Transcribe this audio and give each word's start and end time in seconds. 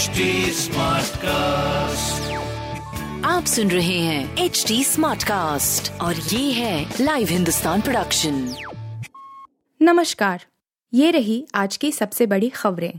HD 0.00 0.26
cast 1.16 2.32
आप 3.26 3.44
सुन 3.44 3.70
रहे 3.70 3.98
हैं 3.98 4.36
एच 4.36 4.64
डी 4.68 4.84
स्मार्ट 4.84 5.22
कास्ट 5.22 6.00
और 6.00 6.16
ये 6.16 6.52
है 6.52 6.94
लाइव 7.00 7.28
हिंदुस्तान 7.28 7.80
प्रोडक्शन 7.80 8.54
नमस्कार 9.82 10.44
ये 10.94 11.10
रही 11.10 11.46
आज 11.54 11.76
की 11.76 11.92
सबसे 11.92 12.26
बड़ी 12.26 12.48
खबरें। 12.48 12.92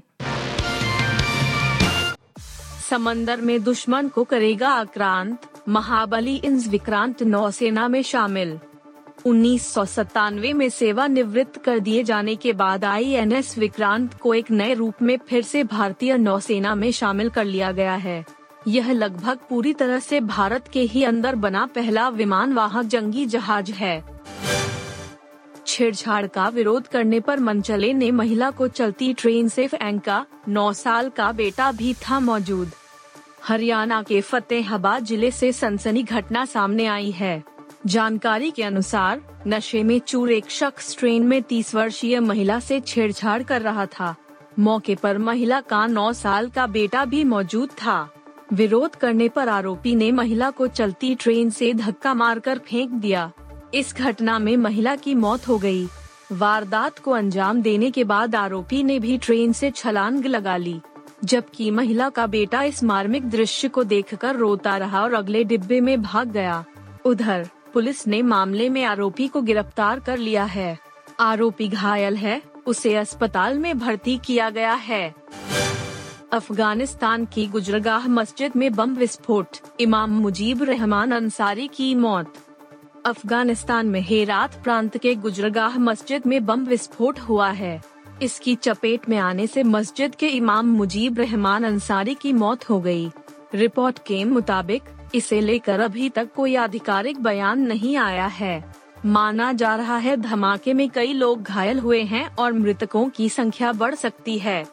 समंदर 2.90 3.42
में 3.42 3.64
दुश्मन 3.64 4.08
को 4.08 4.24
करेगा 4.24 4.70
आक्रांत 4.70 5.38
महाबली 5.70 6.36
इंस 6.36 6.68
विक्रांत 6.68 7.24
नौसेना 7.24 7.88
में 7.88 8.02
शामिल। 8.02 8.60
उन्नीस 9.26 9.68
सौ 9.74 9.86
सतानवे 9.86 10.52
में 10.54 10.70
सेवानिवृत्त 10.70 11.58
कर 11.64 11.80
दिए 11.80 12.04
जाने 12.04 12.36
के 12.36 12.54
बाद 12.54 12.86
आईएनएस 12.86 13.58
विक्रांत 13.58 14.14
को 14.14 14.34
एक 14.34 14.52
नए 14.52 14.74
रूप 14.74 15.02
में 15.02 15.18
फिर 15.30 15.42
से 15.42 15.64
भारतीय 15.64 16.18
नौसेना 16.18 16.76
में 16.76 16.92
शामिल 16.92 17.30
कर 17.30 17.46
लिया 17.46 17.72
गया 17.72 17.96
है। 17.96 18.24
यह 18.68 18.92
लगभग 18.92 19.40
पूरी 19.50 19.74
तरह 19.74 20.00
से 20.00 20.20
भारत 20.22 20.68
के 20.68 20.82
ही 20.82 21.04
अंदर 21.04 21.36
बना 21.36 21.66
पहला 21.66 22.08
विमान 22.10 22.54
वाहक 22.54 22.86
जंगी 22.86 23.26
जहाज़ 23.26 23.72
है। 23.72 24.04
छेड़छाड़ 25.68 26.26
का 26.28 26.48
विरोध 26.50 26.88
करने 26.88 27.20
पर 27.20 27.40
मंचले 27.40 27.94
ने 27.94 28.12
महिला 28.12 28.50
को 28.52 28.68
चलती 28.68 29.14
ट्रेन 29.14 29.48
से 29.48 29.68
फेंका 29.68 30.26
नौ 30.48 30.72
साल 30.74 31.10
का 31.10 31.32
बेटा 31.32 31.72
भी 31.72 31.94
था 31.94 32.20
मौजूद। 32.20 32.72
हरियाणा 33.44 34.02
के 34.04 34.22
फतेहाबाद 34.22 35.06
ज़िले 35.06 35.32
से 35.32 35.52
सनसनी 35.52 36.04
घटना 36.04 36.46
सामने 36.46 36.86
आई 36.86 37.12
है। 37.12 37.44
जानकारी 37.86 38.50
के 38.52 38.64
अनुसार, 38.64 39.22
नशे 39.48 39.84
में 39.84 40.00
चूर 40.00 40.32
एक 40.32 40.50
शख्स 40.50 40.98
ट्रेन 40.98 41.24
में 41.24 41.42
तीस 41.44 41.74
वर्षीय 41.76 42.20
महिला 42.20 42.60
से 42.60 42.80
छेड़छाड़ 42.80 43.42
कर 43.44 43.62
रहा 43.62 43.86
था। 43.86 44.16
मौके 44.60 44.96
पर 44.96 45.18
महिला 45.18 45.60
का 45.62 45.86
नौ 45.88 46.12
साल 46.14 46.50
का 46.50 46.66
बेटा 46.68 47.06
भी 47.06 47.24
मौजूद 47.24 47.70
था। 47.70 48.10
विरोध 48.54 48.96
करने 48.96 49.30
पर 49.30 49.50
आरोपी 49.50 49.96
ने 49.96 50.12
महिला 50.12 50.50
को 50.50 50.68
चलती 50.68 51.14
ट्रेन 51.16 51.50
से 51.50 51.74
धक्का 51.74 52.14
मारकर 52.14 52.58
फेंक 52.58 52.92
दिया। 52.92 53.32
इस 53.74 53.94
घटना 53.96 54.38
में 54.40 54.56
महिला 54.58 54.96
की 54.96 55.16
मौत 55.16 55.48
हो 55.48 55.58
गई। 55.58 55.88
वारदात 56.32 57.00
को 57.00 57.12
अंजाम 57.12 57.62
देने 57.62 57.90
के 57.92 58.04
बाद 58.04 58.36
आरोपी 58.36 58.84
ने 58.84 59.00
भी 59.00 59.18
ट्रेन 59.18 59.54
से 59.54 59.72
छलांग 59.72 60.26
लगा 60.26 60.58
ली, 60.58 60.80
जबकि 61.24 61.72
महिला 61.72 62.10
का 62.10 62.28
बेटा 62.28 62.62
इस 62.64 62.84
मार्मिक 62.84 63.30
दृश्य 63.30 63.68
को 63.68 63.84
देखकर 63.84 64.36
रोता 64.36 64.78
रहा 64.78 65.02
और 65.02 65.14
अगले 65.14 65.44
डिब्बे 65.44 65.82
में 65.82 66.02
भाग 66.02 66.32
गया। 66.32 66.64
उधर 67.06 67.50
पुलिस 67.74 68.08
ने 68.08 68.22
मामले 68.22 68.70
में 68.70 68.84
आरोपी 68.84 69.28
को 69.28 69.42
गिरफ़्तार 69.42 70.00
कर 70.00 70.18
लिया 70.18 70.44
है। 70.44 70.78
आरोपी 71.20 71.68
घायल 71.68 72.16
है, 72.16 72.42
उसे 72.66 72.96
अस्पताल 72.96 73.58
में 73.58 73.80
भर्ती 73.80 74.18
किया 74.18 74.50
गया 74.50 74.74
है। 74.74 75.14
अफ़गानिस्तान 76.34 77.26
की 77.26 77.48
गुजरगाह 77.48 78.08
मस्जिद 78.08 78.52
में 78.56 78.74
बम 78.74 78.96
विस्फोट, 78.96 79.58
इमाम 79.80 80.12
मुजीब 80.12 80.64
रहमान 80.64 81.12
अंसारी 81.12 81.68
की 81.68 81.96
मौत। 81.96 82.34
अफ़गानिस्तान 83.06 83.88
में 83.88 84.02
हेरात 84.02 84.62
प्रांत 84.64 84.98
के 84.98 85.16
गुजरगाह 85.16 85.78
मस्जिद 85.80 86.28
में 86.28 86.46
बम 86.46 86.66
विस्फोट 86.66 87.20
हुआ 87.20 87.50
है। 87.50 87.82
इसकी 88.22 88.56
चपेट 88.56 89.10
में 89.10 89.18
आने 89.18 89.48
से 89.48 89.64
मस्जिद 89.64 90.16
के 90.16 90.28
इमाम 90.28 90.68
मुजीब 90.68 91.20
रहमान 91.20 91.64
अंसारी 91.64 92.14
की 92.14 92.34
मौत 92.34 92.70
हो 92.70 92.80
गई। 92.80 93.12
रिपोर्ट 93.54 94.00
के 94.00 94.24
मुताबिक 94.26 94.84
इसे 95.16 95.42
लेकर 95.42 95.80
अभी 95.80 96.10
तक 96.10 96.34
कोई 96.36 96.56
आधिकारिक 96.56 97.22
बयान 97.24 97.60
नहीं 97.60 97.98
आया 97.98 98.26
है। 98.26 98.64
माना 99.06 99.54
जा 99.54 99.76
रहा 99.76 99.98
है 99.98 100.18
धमाके 100.18 100.74
में 100.74 100.90
कई 100.90 101.14
लोग 101.14 101.44
घायल 101.44 101.80
हुए 101.80 102.02
हैं 102.04 102.36
और 102.36 102.54
मृतकों 102.54 103.10
की 103.10 103.30
संख्या 103.30 103.72
बढ़ 103.72 103.96
सकती 103.96 104.38
है। 104.40 104.66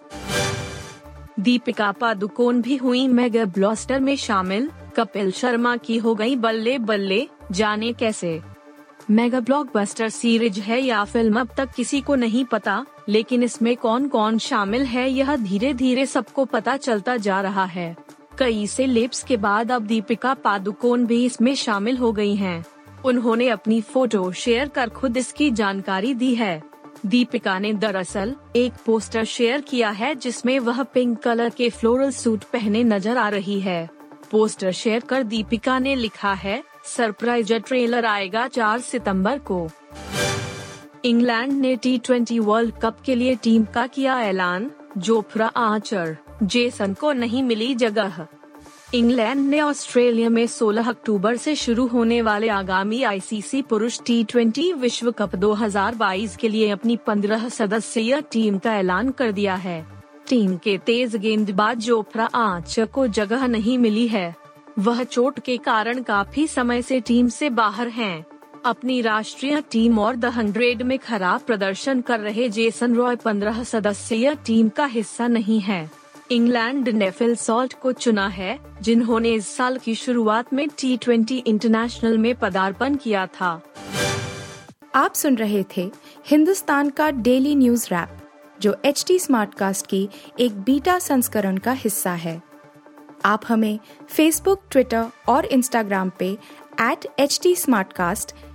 दीपिका 1.40 1.92
पादुकोण 1.92 2.60
भी 2.62 2.76
हुई 2.76 3.06
मेगा 3.08 3.44
ब्लॉस्टर 3.44 4.00
में 4.00 4.16
शामिल। 4.16 4.70
कपिल 4.96 5.30
शर्मा 5.30 5.76
की 5.76 5.96
हो 5.98 6.14
गई 6.14 6.36
बल्ले 6.36 6.78
बल्ले, 6.78 7.28
जाने 7.52 7.92
कैसे? 7.92 8.40
मेगा 9.10 9.40
ब्लॉकबस्टर 9.40 10.08
सीरीज़ 10.08 10.60
है 10.60 10.80
या 10.80 11.04
फ़िल्म 11.04 11.40
अब 11.40 11.48
तक 11.56 11.68
किसी 11.70 12.00
को 12.00 12.14
नहीं 12.14 12.44
पता, 12.44 12.84
लेकिन 13.08 13.42
इसमें 13.42 13.76
कौन 13.76 14.08
कौन 14.08 14.38
शामिल 14.38 14.82
है 14.82 15.10
यह 15.10 15.36
धीरे 15.36 15.72
धीरे 15.74 16.06
सबको 16.06 16.44
पता 16.44 16.76
चलता 16.76 17.16
जा 17.16 17.40
रहा 17.40 17.64
है। 17.64 17.96
कई 18.38 18.66
से 18.66 18.86
लेप्स 18.86 19.22
के 19.22 19.36
बाद 19.36 19.72
अब 19.72 19.86
दीपिका 19.86 20.34
पादुकोण 20.34 21.04
भी 21.06 21.24
इसमें 21.24 21.54
शामिल 21.54 21.96
हो 21.96 22.12
गई 22.12 22.34
हैं। 22.36 22.64
उन्होंने 23.04 23.48
अपनी 23.48 23.80
फ़ोटो 23.80 24.30
शेयर 24.32 24.68
कर 24.68 24.88
खुद 24.88 25.16
इसकी 25.16 25.50
जानकारी 25.50 26.14
दी 26.14 26.34
है। 26.34 26.62
दीपिका 27.06 27.58
ने 27.58 27.72
दरअसल 27.74 28.34
एक 28.56 28.72
पोस्टर 28.86 29.24
शेयर 29.24 29.60
किया 29.60 29.90
है 29.90 30.14
जिसमें 30.14 30.58
वह 30.58 30.82
पिंक 30.84 31.18
कलर 31.18 31.50
के 31.50 31.68
फ्लोरल 31.70 32.10
सूट 32.10 32.44
पहने 32.44 32.82
नज़र 32.84 33.16
आ 33.16 33.28
रही 33.28 33.60
है। 33.60 33.88
पोस्टर 34.30 34.72
शेयर 34.72 35.00
कर 35.00 35.22
दीपिका 35.22 35.78
ने 35.78 35.94
लिखा 35.94 36.32
है, 36.34 36.62
सरप्राइज़ 36.86 37.52
ट्रेलर 37.54 38.04
आएगा 38.04 38.46
चार 38.48 38.80
सितंबर 38.80 39.38
को। 39.38 39.68
इंग्लैंड 41.04 41.52
ने 41.52 41.74
टी 41.76 41.96
ट्वेंटी 41.98 42.38
वर्ल्ड 42.38 42.74
कप 42.82 43.00
के 43.04 43.14
लिए 43.14 43.34
टीम 43.34 43.64
का 43.64 43.86
किया 43.86 44.20
ऐलान, 44.20 44.70
जोफ्रा 44.98 45.46
आचर। 45.46 46.16
जेसन 46.42 46.94
को 46.94 47.12
नहीं 47.12 47.42
मिली 47.42 47.74
जगह। 47.74 48.26
इंग्लैंड 48.94 49.40
ने 49.40 49.60
ऑस्ट्रेलिया 49.60 50.28
में 50.28 50.46
16 50.46 50.88
अक्टूबर 50.88 51.36
से 51.36 51.54
शुरू 51.54 51.86
होने 51.86 52.22
वाले 52.22 52.48
आगामी 52.48 53.02
आईसीसी 53.02 53.62
पुरुष 53.62 54.00
टी 54.06 54.72
विश्व 54.72 55.10
कप 55.10 55.36
2022 55.36 56.36
के 56.36 56.48
लिए 56.48 56.70
अपनी 56.70 56.96
15 56.96 57.48
सदस्यीय 57.48 58.22
टीम 58.32 58.58
का 58.58 58.74
ऐलान 58.74 59.10
कर 59.10 59.32
दिया 59.32 59.54
है। 59.54 59.86
टीम 60.28 60.56
के 60.56 60.78
तेज 60.78 61.16
गेंदबाज 61.16 61.78
जोफ्रा 61.78 62.24
आच 62.24 62.80
को 62.80 63.06
जगह 63.06 63.46
नहीं 63.46 63.78
मिली 63.78 64.08
है। 64.08 64.36
वह 64.78 65.04
चोट 65.04 65.40
के 65.40 65.56
कारण 65.56 66.02
काफ़ी 66.02 66.46
समय 66.46 66.82
से 66.82 67.00
टीम 67.00 67.28
से 67.28 67.50
बाहर 67.50 67.88
हैं। 67.88 68.26
अपनी 68.64 69.00
राष्ट्रीय 69.00 69.62
टीम 69.70 69.98
और 69.98 70.16
द 70.16 70.24
हंड्रेड 70.24 70.82
में 70.82 70.98
खराब 70.98 71.40
प्रदर्शन 71.40 72.00
कर 72.00 72.20
रहे 72.20 72.48
जेसन 72.48 72.94
रॉय 72.94 73.16
पंद्रह 73.16 73.62
सदस्यीय 73.62 74.34
टीम 74.46 74.68
का 74.68 74.84
हिस्सा 74.84 75.28
नहीं 75.28 75.60
है। 75.60 75.97
इंग्लैंड 76.30 76.88
ने 76.88 77.10
फिल 77.10 77.36
सॉल्ट 77.36 77.80
को 77.80 77.92
चुना 77.92 78.28
है, 78.28 78.60
जिन्होंने 78.82 79.32
इस 79.32 79.56
साल 79.56 79.78
की 79.78 79.94
शुरुआत 79.94 80.52
में 80.52 80.68
टी 80.68 80.96
ट्वेंटी 80.96 81.36
इंटरनेशनल 81.36 82.18
में 82.18 82.34
पदार्पण 82.34 82.96
किया 82.96 83.26
था। 83.26 83.62
आप 84.94 85.14
सुन 85.14 85.34
रहे 85.34 85.64
थे 85.76 85.90
हिंदुस्तान 86.26 86.90
का 86.90 87.10
डेली 87.10 87.54
न्यूज़ 87.54 87.86
रैप 87.86 88.08
जो 88.60 88.76
एच 88.84 89.04
टी 89.06 89.18
स्मार्ट 89.18 89.54
कास्ट 89.54 89.86
की 89.86 90.08
एक 90.40 90.60
बीटा 90.60 90.98
संस्करण 90.98 91.56
का 91.56 91.72
हिस्सा 91.72 92.12
है। 92.12 92.42
आप 93.24 93.42
हमें 93.48 93.78
फेसबुक 94.08 94.62
ट्विटर 94.70 95.06
और 95.28 95.44
इंस्टाग्राम 95.44 96.12
पे 96.18 96.38
एट 96.80 97.06
एच 97.18 97.40
टी 97.42 97.56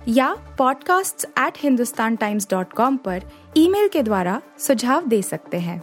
या 0.08 0.56
podcasts@hindustantimes.com 0.60 2.98
पर 2.98 3.22
ईमेल 3.56 3.88
के 3.88 4.02
द्वारा 4.02 4.42
सुझाव 4.58 5.06
दे 5.06 5.22
सकते 5.22 5.58
हैं। 5.58 5.82